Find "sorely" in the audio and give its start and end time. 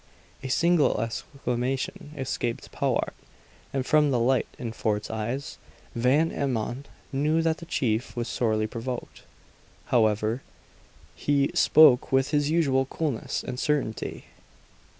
8.27-8.65